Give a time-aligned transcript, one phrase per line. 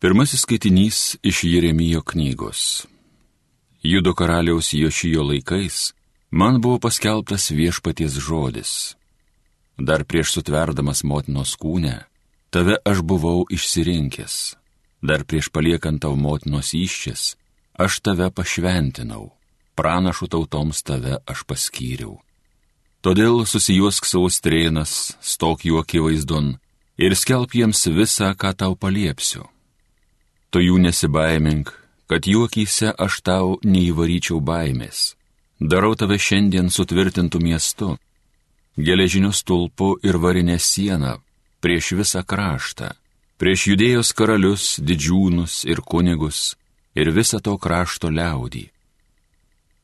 [0.00, 2.86] Pirmasis skaitinys iš Jeremijo knygos.
[3.82, 5.92] Judo karaliaus Jošijo laikais
[6.30, 8.96] man buvo paskelbtas viešpaties žodis.
[9.76, 11.98] Dar prieš sutverdamas motinos kūnę,
[12.50, 14.56] tave aš buvau išsirinkęs.
[15.02, 17.36] Dar prieš paliekant tau motinos iščias,
[17.76, 19.28] aš tave pašventinau.
[19.76, 22.16] Pranašų tautoms tave aš paskyriau.
[23.04, 26.54] Todėl susijuosk savo strėnas, stok jų akivaizdon
[26.96, 29.44] ir skelb jiems visą, ką tau paliepsiu.
[30.50, 31.70] Tu jų nesibaimink,
[32.10, 35.14] kad juokyse aš tau neįvaryčiau baimės.
[35.60, 37.94] Darau tave šiandien sutvirtintų miestu,
[38.76, 41.18] geležiniu stulpu ir varinę sieną
[41.60, 42.94] prieš visą kraštą,
[43.38, 46.56] prieš judėjos karalius, didžiūnus ir kunigus
[46.96, 48.64] ir visą to krašto liaudį.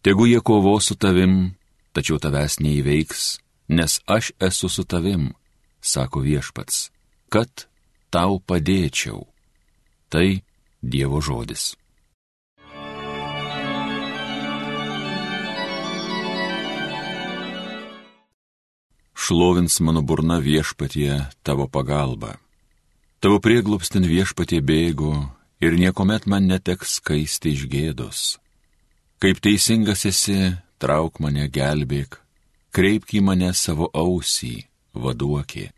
[0.02, 1.54] Tegu jie kovo su tavim,
[1.92, 3.38] tačiau tavęs neįveiks,
[3.68, 5.30] nes aš esu su tavim,
[5.80, 6.86] sako viešpats
[7.28, 7.66] kad
[8.10, 9.26] tau padėčiau.
[10.08, 10.26] Tai
[10.82, 11.74] Dievo žodis.
[19.16, 22.36] Šlovins mano burna viešpatie tavo pagalba.
[23.18, 25.12] Tavo prieglupstin viešpatie bėgu
[25.60, 28.20] ir niekuomet man neteks skaisti iš gėdos.
[29.18, 32.20] Kaip teisingas esi, trauk mane gelbėk,
[32.70, 35.72] kreipk į mane savo ausį, vaduokė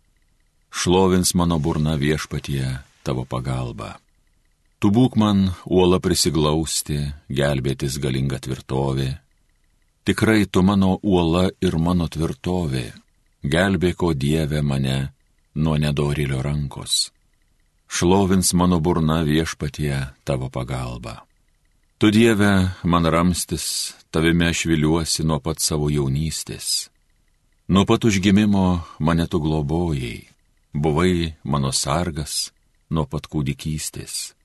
[0.71, 3.99] šlovins mano burna viešpatie tavo pagalba.
[4.79, 9.11] Tu būk man uola prisiglausti, gelbėtis galinga tvirtovė.
[10.07, 12.87] Tikrai tu mano uola ir mano tvirtovė,
[13.43, 14.99] gelbėko Dieve mane
[15.59, 17.11] nuo nedorilio rankos.
[17.91, 21.25] Šlovins mano burna viešpatie tavo pagalba.
[21.99, 26.87] Tu Dieve man ramstis, tavime aš viliuosi nuo pat savo jaunystės.
[27.69, 28.67] Nuo pat užgimimo
[29.03, 30.29] mane tu globojai
[30.73, 32.53] buvai mano sargas
[32.91, 34.38] nuo pat kūdikystės.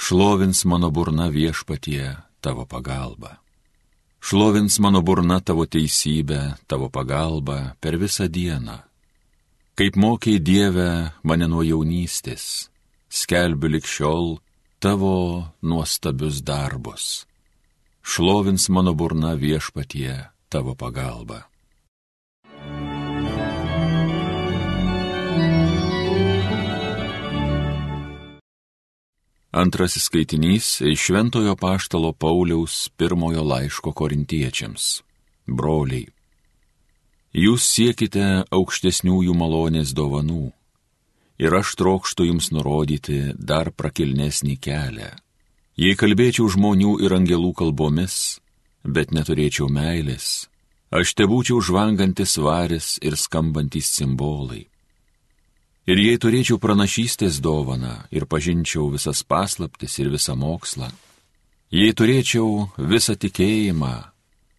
[0.00, 3.36] Šlovins mano burna viešpatie tavo pagalba.
[4.20, 8.78] Šlovins mano burna tavo teisybę, tavo pagalbą per visą dieną.
[9.76, 12.70] Kaip mokiai Dieve mane nuo jaunystės,
[13.12, 14.40] skelbiu likščiol
[14.80, 17.26] tavo nuostabius darbus.
[18.00, 20.16] Šlovins mano burna viešpatie
[20.48, 21.44] tavo pagalba.
[29.50, 35.02] Antrasis skaitinys iš Šventojo Paštalo Pauliaus pirmojo laiško korintiečiams.
[35.46, 36.06] Broliai,
[37.34, 40.52] jūs siekite aukštesniųjų malonės dovanų
[41.42, 45.10] ir aš trokštų jums nurodyti dar prakilnesnį kelią.
[45.74, 48.38] Jei kalbėčiau žmonių ir angelų kalbomis,
[48.86, 50.46] bet neturėčiau meilės,
[50.94, 54.68] aš te būčiau žvangantis varis ir skambantis simbolai.
[55.88, 60.90] Ir jei turėčiau pranašystės dovaną ir pažinčiau visas paslaptis ir visą mokslą,
[61.72, 63.94] jei turėčiau visą tikėjimą,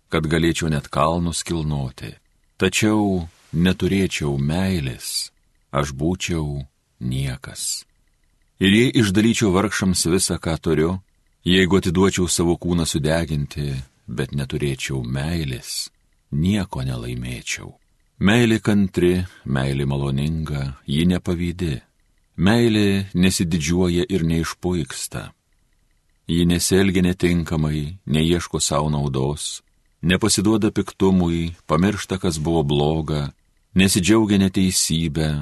[0.09, 2.15] kad galėčiau net kalnus kilnoti,
[2.57, 5.31] tačiau neturėčiau meilės,
[5.71, 6.65] aš būčiau
[6.99, 7.85] niekas.
[8.61, 10.99] Ir jei išdalyčiau vargšams visą, ką turiu,
[11.45, 13.71] jeigu atiduočiau savo kūną sudeginti,
[14.07, 15.89] bet neturėčiau meilės,
[16.31, 17.80] nieko nelaimėčiau.
[18.21, 21.79] Meilė kantri, meilė maloninga, ji nepavydi.
[22.37, 25.23] Meilė nesididžiuoja ir neišpuiksta.
[26.29, 29.63] Ji nesielgia netinkamai, neieško savo naudos,
[30.05, 33.31] nepasiduoda piktumui, pamiršta, kas buvo bloga,
[33.73, 35.33] nesidžiaugia neteisybę,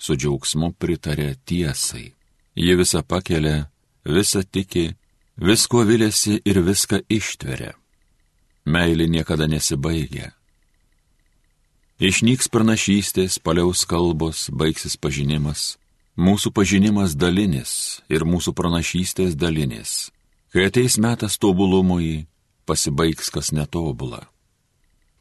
[0.00, 2.14] su džiaugsmu pritarė tiesai.
[2.56, 3.66] Ji visą pakelia,
[4.08, 4.94] visą tiki,
[5.36, 7.74] visko vilėsi ir viską ištveria.
[8.64, 10.32] Meilė niekada nesibaigia
[12.00, 15.76] Išnyks pranašystės, paliaus kalbos, baigsis pažinimas.
[16.16, 20.10] Mūsų pažinimas dalinis ir mūsų pranašystės dalinis.
[20.52, 22.26] Kai ateis metas tobulumui,
[22.68, 24.26] pasibaigs kas netobula.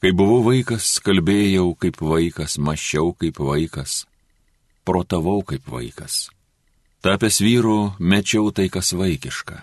[0.01, 4.05] Kai buvau vaikas, kalbėjau kaip vaikas, mašiau kaip vaikas,
[4.83, 6.31] protavau kaip vaikas.
[7.01, 9.61] Tapęs vyru, mečiau tai, kas vaikiška.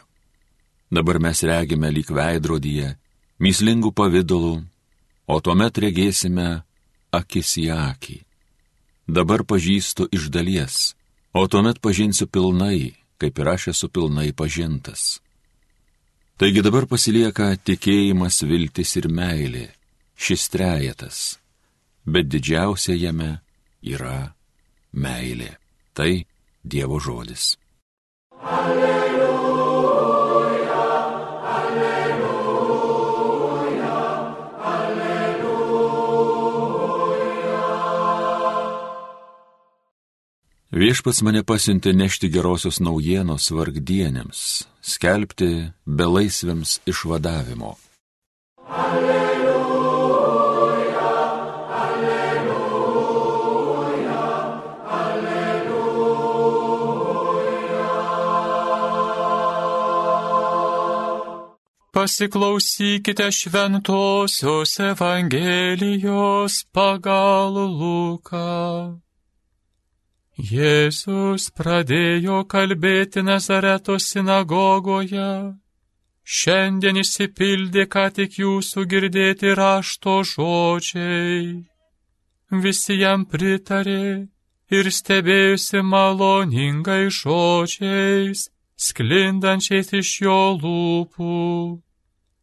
[0.91, 2.95] Dabar mes regime lyg veidrodyje,
[3.43, 4.55] myslingų pavydalų,
[5.29, 6.63] o tuomet regėsime
[7.15, 8.19] akis į akį.
[9.09, 10.95] Dabar pažįstu iš dalies,
[11.33, 15.21] o tuomet pažinsiu pilnai, kaip ir aš esu pilnai pažintas.
[16.39, 19.67] Taigi dabar pasilieka tikėjimas, viltis ir meilė,
[20.15, 21.39] šis trejetas,
[22.07, 23.41] bet didžiausia jame
[23.83, 24.35] yra
[24.93, 25.57] meilė.
[25.97, 26.13] Tai
[26.63, 27.57] Dievo žodis.
[28.39, 29.08] Alleluja.
[40.89, 44.39] Viešpats mane pasiuntė nešti gerosios naujienos vargdienėms,
[44.81, 45.49] skelbti
[45.85, 47.75] belaisviams išvadavimo.
[48.73, 49.19] Alleluja.
[61.99, 68.49] Pasiklausykite šventosios Evangelijos pagal Luką.
[70.39, 75.59] Jėzus pradėjo kalbėti Nazareto sinagogoje.
[76.23, 81.67] Šiandien išsipildė ką tik jūsų girdėti rašto žodžiai.
[82.55, 84.31] Visi jam pritarė
[84.71, 88.47] ir stebėjusi maloningai žodžiais,
[88.79, 91.83] sklindančiais iš jo lūpų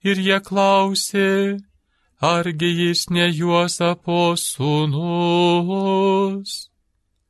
[0.03, 1.63] ir jie klausė,
[2.19, 5.15] argi jis ne Juozapo sūnus.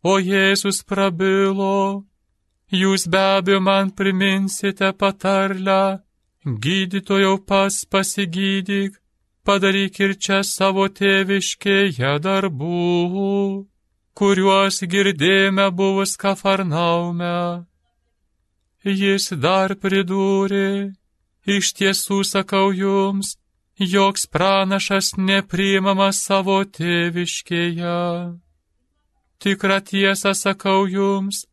[0.05, 2.05] O Jėzus prabilo,
[2.81, 6.01] jūs be abejo man priminsite patarlę,
[6.65, 8.99] gydytojau pas pasigydyk,
[9.45, 12.89] padaryk ir čia savo tėviškėje darbų,
[14.13, 17.65] kuriuos girdėjome buvus kafarnaume.
[18.85, 20.69] Jis dar pridūrė,
[21.45, 23.35] Iš tiesų sakau jums,
[23.77, 27.97] joks pranašas nepriimamas savo tėviškėje.
[29.45, 31.43] Tikrą tiesą sakau jums,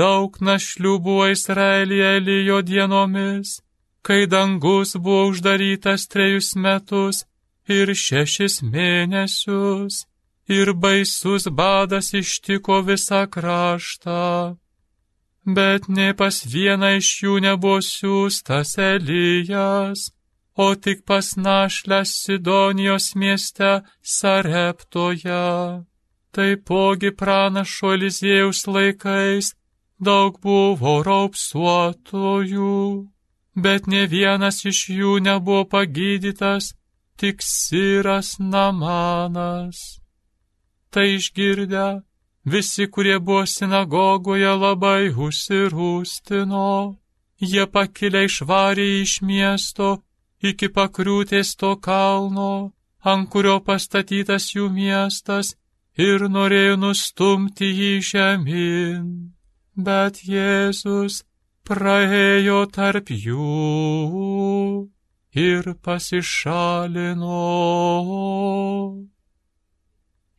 [0.00, 3.58] daug našlių buvo Izraelyje lyjo dienomis,
[4.06, 7.22] kai dangus buvo uždarytas trejus metus
[7.68, 10.02] ir šešis mėnesius,
[10.48, 14.24] ir baisus badas ištiko visą kraštą
[15.44, 20.10] bet ne pas vieną iš jų nebuvo siūstas Elijas,
[20.56, 25.84] o tik pas našlę Sidonijos mieste Sareptoje.
[26.34, 29.52] Taipogi pranašo Eliziejaus laikais
[30.06, 32.78] daug buvo raupsuotojų,
[33.64, 36.72] bet ne vienas iš jų nebuvo pagydytas,
[37.16, 39.84] tik Siras Namanas.
[40.90, 41.86] Tai išgirdę,
[42.44, 46.70] Visi, kurie buvo sinagogoje, labai užsirūstino.
[47.40, 49.88] Jie pakilę išvarė iš miesto
[50.50, 52.72] iki pakriūtės to kalno,
[53.12, 55.54] ant kurio pastatytas jų miestas,
[55.98, 59.06] ir norėjo nustumti jį žemyn.
[59.74, 61.22] Bet Jėzus
[61.66, 64.90] praėjo tarp jų
[65.34, 67.40] ir pasišalino.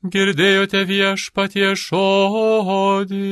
[0.06, 3.26] Girdėjote viešpatie žodį.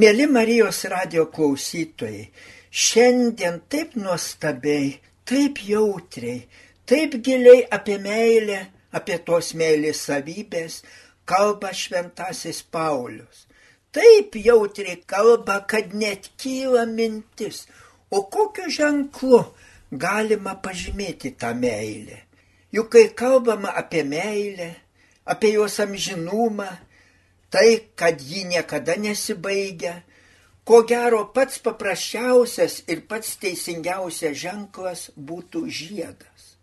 [0.00, 2.30] Mėly Marijos radio klausytojai,
[2.70, 4.94] šiandien taip nuostabiai,
[5.28, 6.38] taip jautriai,
[6.88, 8.60] taip giliai apie meilę,
[8.96, 10.80] apie tos meilės savybės
[11.28, 13.44] kalba šventasis Paulius.
[13.92, 17.66] Taip jautriai kalba, kad net kyla mintis,
[18.10, 19.38] O kokiu ženklu
[19.94, 22.16] galima pažymėti tą meilę?
[22.74, 24.70] Juk kai kalbama apie meilę,
[25.24, 26.66] apie jos amžinumą,
[27.50, 30.00] tai, kad ji niekada nesibaigia,
[30.64, 36.54] ko gero pats paprasčiausias ir pats teisingiausias ženklas būtų žiedas.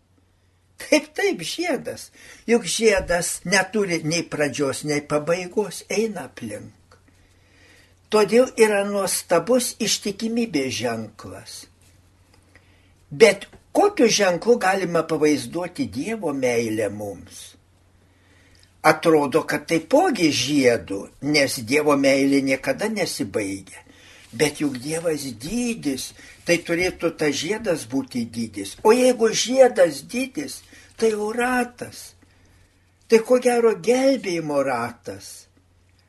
[0.78, 2.08] Taip, taip, žiedas.
[2.46, 6.72] Juk žiedas neturi nei pradžios, nei pabaigos, eina aplink.
[8.08, 11.58] Todėl yra nuostabus ištikimybės ženklas.
[13.10, 13.44] Bet
[13.76, 17.57] kokiu ženklu galima pavaizduoti Dievo meilę mums?
[18.88, 21.02] Atrodo, kad taipogi žiedu,
[21.34, 23.84] nes Dievo meilė niekada nesibaigia.
[24.32, 26.12] Bet juk Dievas dydis,
[26.44, 28.76] tai turėtų tas žiedas būti dydis.
[28.84, 30.60] O jeigu žiedas dydis,
[31.00, 32.12] tai jau ratas.
[33.08, 35.48] Tai ko gero gelbėjimo ratas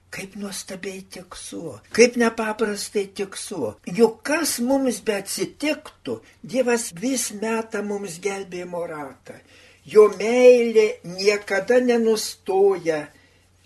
[0.10, 3.76] Kaip nuostabiai tikslu, kaip nepaprastai tikslu.
[3.98, 9.38] Juk kas mums be atsitiktų, Dievas vis meta mums gelbėjimo ratą.
[9.90, 13.00] Jo meilė niekada nenustoja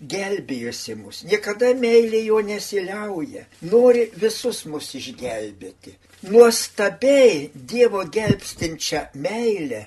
[0.00, 5.94] gelbėjusi mus, niekada meilė jo nesiliauja, nori visus mus išgelbėti.
[6.30, 9.86] Nuostabiai Dievo gelbstinčią meilę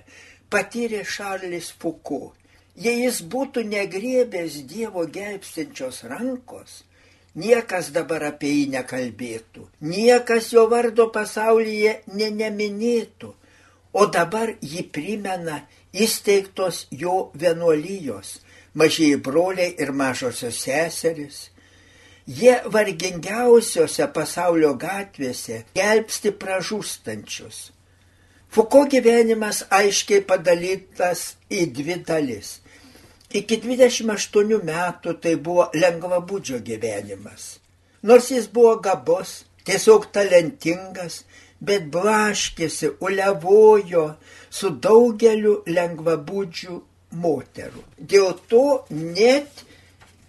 [0.54, 2.28] patyrė Šarlis Fuku.
[2.78, 6.84] Jei jis būtų negriebęs Dievo gelbstinčios rankos,
[7.34, 13.32] niekas dabar apie jį nekalbėtų, niekas jo vardo pasaulyje ne neminėtų,
[13.98, 15.64] o dabar jį primena
[15.94, 18.40] įsteigtos jo vienuolijos,
[18.74, 21.48] mažieji broliai ir mažosios seseris.
[22.28, 27.60] Jie vargingiausiose pasaulio gatvėse gelbsti pražūstančius.
[28.52, 32.58] Fuko gyvenimas aiškiai padalytas į dvi dalis.
[33.36, 37.58] Iki 28 metų tai buvo lengvabūdžio gyvenimas.
[38.04, 41.24] Nors jis buvo gabus, tiesiog talentingas,
[41.60, 44.08] bet blaškėsi, ulevojo
[44.50, 46.82] su daugeliu lengvabūdžių
[47.24, 47.84] moterų.
[47.98, 49.64] Dėl to net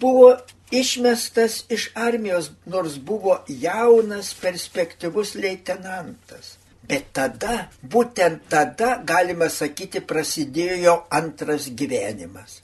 [0.00, 0.36] buvo
[0.70, 6.56] išmestas iš armijos, nors buvo jaunas, perspektyvus leitenantas.
[6.88, 12.62] Bet tada, būtent tada, galima sakyti, prasidėjo antras gyvenimas.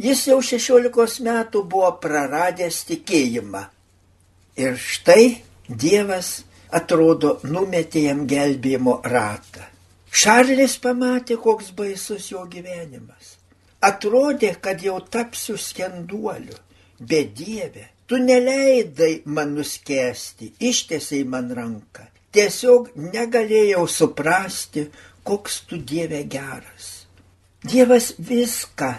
[0.00, 3.66] Jis jau 16 metų buvo praradęs tikėjimą.
[4.56, 9.66] Ir štai Dievas atrodo numetė jam gelbėjimo ratą.
[10.10, 13.36] Šarlis pamatė, koks baisus jo gyvenimas.
[13.84, 16.56] Atrodė, kad jau tapsiu skenduoliu,
[16.98, 22.06] bet Dieve, tu neleidai man nuskesti, ištiesiai man ranką
[22.36, 24.86] tiesiog negalėjau suprasti,
[25.26, 27.06] koks tu Dieve geras.
[27.66, 28.92] Dievas viską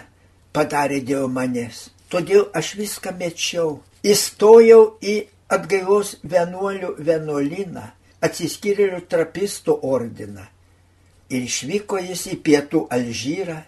[0.54, 3.78] padarė dėl manęs, todėl aš viską mečiau.
[4.02, 5.14] Įstojau į
[5.48, 7.84] atgailos vienuolių vienuolyną,
[8.24, 10.44] atsiskyrėlių trapistų ordiną.
[11.28, 13.58] Ir išvyko jis į pietų Alžyrą,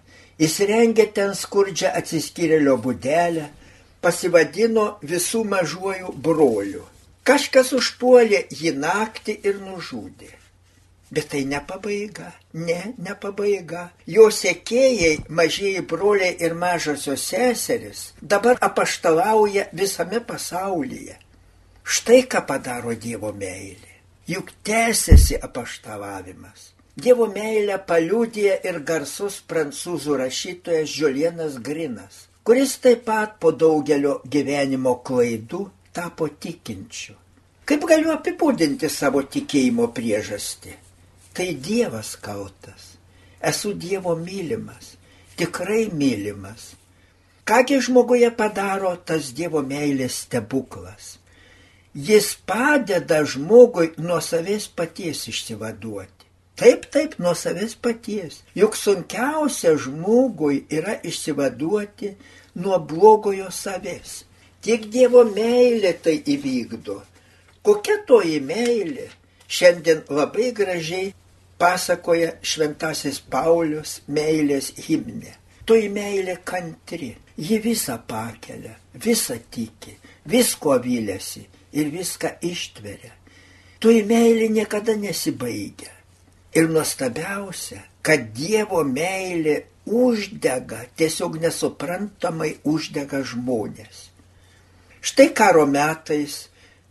[0.41, 3.49] įsirengė ten skurdžią atsiskyrėlio būdelę,
[4.01, 6.85] pasivadino visų mažuoju broliu.
[7.25, 10.31] Kažkas užpuolė jį naktį ir nužudė.
[11.11, 13.89] Bet tai ne pabaiga, ne, ne pabaiga.
[14.07, 21.19] Jo sekėjai, mažieji broliai ir mažosios seseris dabar apaštalauja visame pasaulyje.
[21.85, 23.95] Štai ką padaro Dievo meilė.
[24.31, 26.71] Juk tęsiasi apaštalavimas.
[27.01, 34.97] Dievo meilę paliūdė ir garsus prancūzų rašytojas Žiolienas Grinas, kuris taip pat po daugelio gyvenimo
[35.07, 35.63] klaidų
[35.97, 37.15] tapo tikinčiu.
[37.65, 40.75] Kaip galiu apibūdinti savo tikėjimo priežastį?
[41.33, 42.97] Tai Dievas kaltas.
[43.41, 44.97] Esu Dievo mylimas,
[45.39, 46.75] tikrai mylimas.
[47.47, 51.20] Kągi žmoguje padaro tas Dievo meilės stebuklas?
[51.95, 56.27] Jis padeda žmogui nuo savęs paties išsivaduoti.
[56.55, 58.45] Taip, taip, nuo savęs paties.
[58.55, 62.13] Juk sunkiausia žmogui yra išsivaduoti
[62.63, 64.23] nuo blogojo savęs.
[64.63, 67.01] Tik Dievo meilė tai įvykdo.
[67.67, 69.11] Kokia toji meilė?
[69.51, 71.13] Šiandien labai gražiai
[71.59, 75.35] pasakoja šventasis Paulius meilės himne.
[75.67, 79.97] Toji meilė kantri, ji visą pakelia, visą tiki,
[80.31, 83.15] visko vylėsi ir viską ištveria.
[83.81, 85.93] Toji meilė niekada nesibaigia.
[86.55, 94.09] Ir nuostabiausia, kad Dievo meilė uždega, tiesiog nesuprantamai uždega žmonės.
[95.01, 96.51] Štai karo metais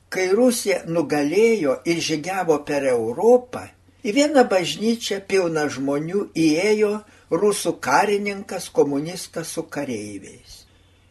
[0.10, 3.68] Kai Rusija nugalėjo ir žygiavo per Europą,
[4.02, 6.94] į vieną bažnyčią pilną žmonių įėjo
[7.30, 10.64] rusų karininkas komunistas su kareiviais.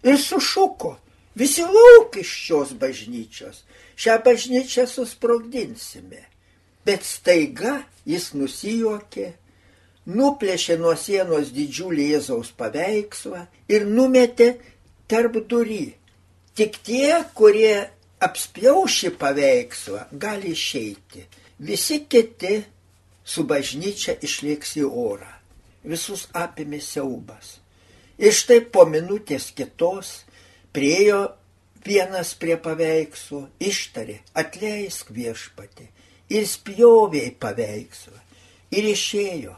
[0.03, 0.97] Ir sušuko,
[1.39, 3.63] visi lauk iš šios bažnyčios,
[3.99, 6.25] šią bažnyčią susprogdinsime.
[6.87, 9.29] Bet staiga jis nusijuokė,
[10.09, 14.55] nuplėšė nuo sienos didžiulį Jėzaus paveikslą ir numetė
[15.11, 15.93] tarp durį.
[16.59, 17.75] Tik tie, kurie
[18.25, 21.27] apspjaus šį paveikslą, gali išeiti.
[21.59, 22.63] Visi kiti
[23.25, 25.31] su bažnyčia išliks į orą.
[25.85, 27.59] Visus apimė siaubas.
[28.19, 30.25] Ir štai po minutės kitos
[30.79, 31.23] priejo
[31.83, 35.89] vienas prie paveikslo, ištarė, atleisk viešpatį.
[36.31, 38.19] Ir spjovė į paveikslą.
[38.77, 39.55] Ir išėjo.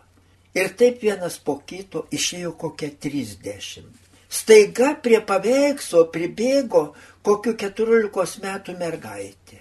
[0.56, 3.98] Ir taip vienas po kito išėjo kokie trisdešimt.
[4.30, 6.84] Staiga prie paveikslo pribėgo
[7.26, 9.60] kokiu keturiolikos metų mergaitė.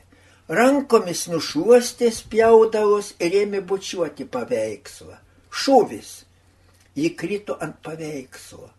[0.49, 5.17] Rankomis nušuostė spjaudavos ir ėmė bučiuoti paveikslą.
[5.49, 6.11] Šūvis.
[6.95, 8.69] Ji krito ant paveikslo.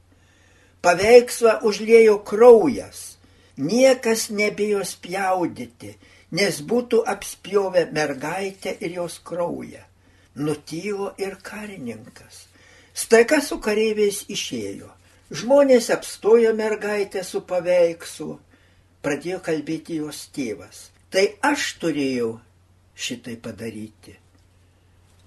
[0.82, 3.18] Paveikslą užliejo kraujas.
[3.60, 5.90] Niekas nebėjo spjaudyti,
[6.32, 9.82] nes būtų apspjovę mergaitę ir jos kraują.
[10.40, 12.46] Nutylo ir karininkas.
[12.94, 14.88] Staiga su kareiviais išėjo.
[15.30, 18.38] Žmonės apstojo mergaitę su paveikslu
[19.04, 20.88] pradėjo kalbėti jos tėvas.
[21.10, 22.32] Tai aš turėjau
[22.96, 24.16] šitai padaryti.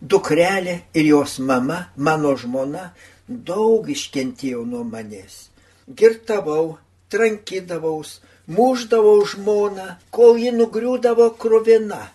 [0.04, 2.90] Dukrelė ir jos mama, mano žmona,
[3.28, 5.50] daug iškentėjo nuo manęs.
[5.88, 6.78] Girtavau,
[7.12, 12.12] trankydavaus, muždavau žmoną, kol ji nugriūdavo kruvina.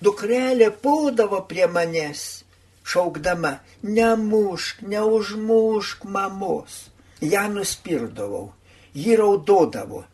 [0.00, 2.44] Dukrelė puldavo prie manęs,
[2.84, 6.86] šaukdama, nemušk, neužmušk mamos.
[7.20, 8.52] Ja nuspirdavau,
[8.94, 10.06] ji raudodavo,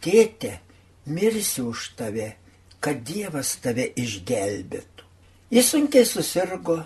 [0.00, 0.60] tėte,
[1.06, 2.36] mirsiu už tave,
[2.82, 5.08] kad Dievas tave išgelbėtų.
[5.52, 6.78] Jis sunkiai susirgo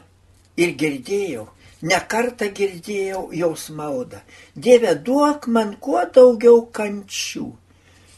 [0.57, 1.45] Ir girdėjau,
[1.83, 4.23] nekartą girdėjau jos maldą.
[4.55, 7.47] Dieve, duok man kuo daugiau kančių.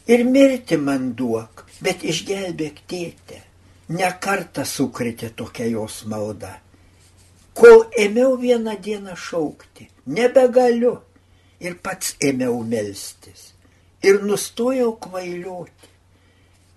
[0.09, 3.43] Ir mirti man duok, bet išgelbėk tėtę.
[3.89, 6.59] Nekartą sukritė tokia jos malda.
[7.57, 10.99] Kol ėmiau vieną dieną šaukti, nebegaliu.
[11.59, 13.49] Ir pats ėmiau melstis.
[13.99, 15.89] Ir nustojau kvailioti.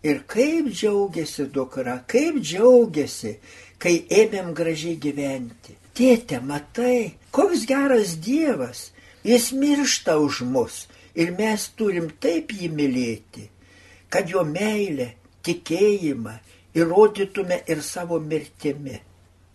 [0.03, 3.37] Ir kaip džiaugiasi dukra, kaip džiaugiasi,
[3.79, 5.77] kai ėmėm gražiai gyventi.
[5.93, 8.91] Tėte, matai, koks geras Dievas,
[9.25, 13.49] jis miršta už mus ir mes turim taip jį mylėti,
[14.09, 15.13] kad jo meilę,
[15.45, 16.39] tikėjimą
[16.79, 19.01] įrodytume ir savo mirtimi.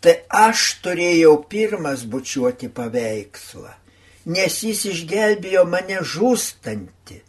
[0.01, 3.71] Tai aš turėjau pirmas bučiuoti paveikslą,
[4.29, 7.23] nes jis išgelbėjo mane žūstantį.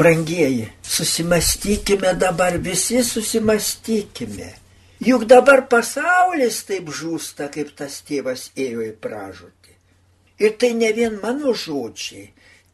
[0.00, 4.48] Brangieji, susimastykime dabar, visi susimastykime.
[5.02, 9.72] Juk dabar pasaulis taip žūsta, kaip tas tėvas ėjo į pražūtį.
[10.46, 12.28] Ir tai ne vien mano žodžiai,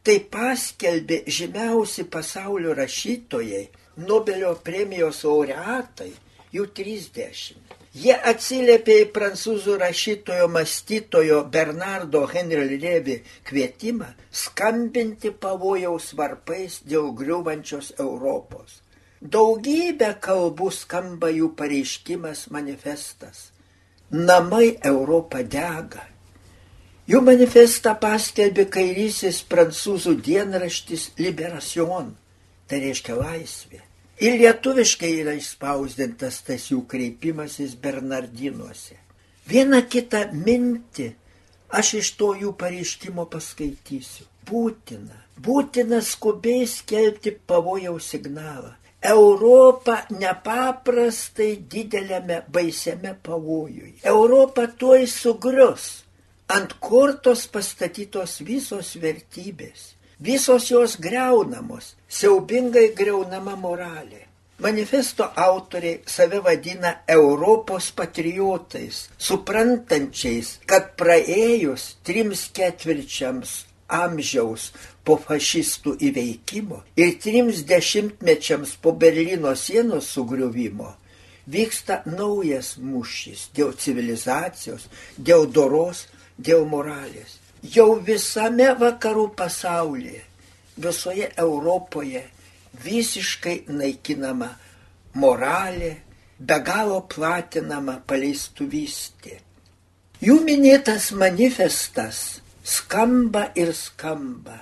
[0.05, 3.63] tai paskelbė žymiausi pasaulio rašytojai,
[4.05, 6.11] Nobelio premijos laureatai,
[6.53, 7.73] jų 30.
[7.97, 13.17] Jie atsiliepė į prancūzų rašytojo mąstytojo Bernardo Henry Levi
[13.49, 14.11] kvietimą
[14.43, 18.83] skambinti pavojaus varpais dėl griūvančios Europos.
[19.19, 23.49] Daugybę kalbų skamba jų pareiškimas manifestas.
[24.11, 26.05] Namai Europą dega.
[27.09, 32.15] Jų manifestą paskelbė kairysis prancūzų dienraštis Liberation,
[32.67, 33.81] tai reiškia laisvė.
[34.23, 38.95] Ir lietuviškai yra išspausdintas tas jų kreipimasis Bernardinuose.
[39.51, 41.11] Vieną kitą mintį
[41.75, 44.29] aš iš to jų pareiškimo paskaitysiu.
[44.47, 48.77] Būtina, būtina skubiai skelbti pavojaus signalą.
[49.01, 53.93] Europa nepaprastai dideliame baisiame pavojui.
[54.03, 56.03] Europa tuoj sugrius.
[56.49, 59.93] Ant kortos pastatytos visos vertybės.
[60.19, 64.25] Visos jos greunamos, siaubingai greunama moralė.
[64.59, 74.69] Manifesto autoriai save vadina Europos patriotais, suprantančiais, kad praėjus trims ketvirčiams amžiaus
[75.03, 80.93] po fašistų įveikimo ir trims dešimtmečiams po Berlyno sienos sugriuvimo
[81.49, 86.05] vyksta naujas mūšis dėl civilizacijos, dėl doros,
[86.37, 87.39] dėl moralės.
[87.63, 90.21] Jau visame vakarų pasaulyje,
[90.77, 92.23] visoje Europoje
[92.83, 94.53] visiškai naikinama
[95.19, 95.95] moralė,
[96.39, 99.39] be galo platinama paleistuvystė.
[100.23, 104.57] Jų minėtas manifestas skamba ir skamba.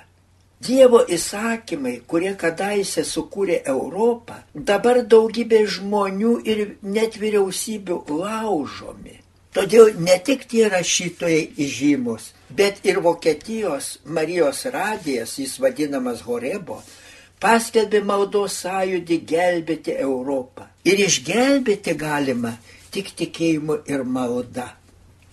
[0.68, 4.40] Dievo įsakymai, kurie kadaise sukūrė Europą,
[4.70, 9.20] dabar daugybė žmonių ir net vyriausybių laužomi.
[9.54, 16.82] Todėl ne tik tie rašytojai įžymus, bet ir Vokietijos Marijos radijas, jis vadinamas Horebo,
[17.42, 20.68] paskelbė maldos sąjūdį gelbėti Europą.
[20.90, 22.56] Ir išgelbėti galima
[22.94, 24.72] tik tikėjimu ir malda.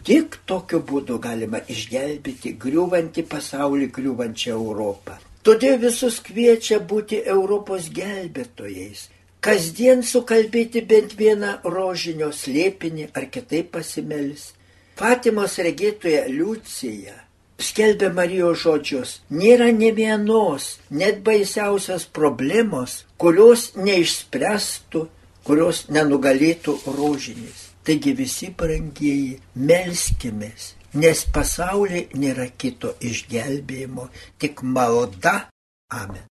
[0.05, 5.17] Tik tokiu būdu galima išgelbėti griūvantį pasaulį, griūvančią Europą.
[5.45, 9.09] Todėl visus kviečia būti Europos gelbėtojais.
[9.45, 14.53] Kasdien sukalbėti bent vieną rožinio slėpinį ar kitaip pasimelis.
[14.97, 17.25] Fatimos regėtoje Liucija
[17.59, 25.07] skelbia Marijos žodžius, nėra ne vienos, net baisiausios problemos, kurios neišspręstų,
[25.47, 27.74] kurios nenugalėtų rožinis.
[27.85, 34.09] Taigi visi brangieji, melskimės, nes pasaulyje nėra kito išgelbėjimo,
[34.41, 35.51] tik malda.
[35.93, 36.25] Amen.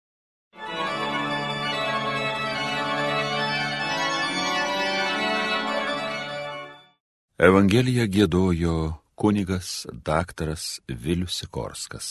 [7.40, 8.74] Evangeliją gėdojo
[9.16, 12.08] kunigas daktaras Vilius Sikorskas.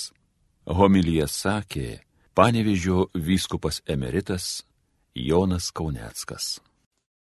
[0.66, 1.90] Homilyje sakė
[2.36, 4.66] panevižio vyskupas emeritas
[5.14, 6.58] Jonas Kauneckas.